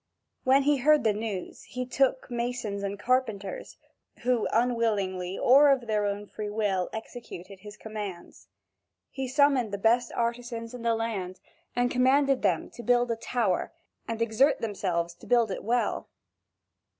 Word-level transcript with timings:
When 0.45 0.63
he 0.63 0.77
heard 0.77 1.03
this 1.03 1.15
news, 1.15 1.61
he 1.61 1.85
took 1.85 2.31
masons 2.31 2.81
and 2.81 2.97
carpenters 2.97 3.77
who 4.23 4.47
unwillingly 4.51 5.37
or 5.37 5.69
of 5.69 5.85
their 5.85 6.07
own 6.07 6.25
free 6.25 6.49
will 6.49 6.89
executed 6.91 7.59
his 7.59 7.77
commands. 7.77 8.47
He 9.11 9.27
summoned 9.27 9.71
the 9.71 9.77
best 9.77 10.11
artisans 10.13 10.73
in 10.73 10.81
the 10.81 10.95
land, 10.95 11.39
and 11.75 11.91
commanded 11.91 12.41
them 12.41 12.71
to 12.71 12.81
build 12.81 13.11
a 13.11 13.15
tower, 13.15 13.73
and 14.07 14.23
exert 14.23 14.59
themselves 14.59 15.13
to 15.13 15.27
build 15.27 15.51
it 15.51 15.63
well. 15.63 16.09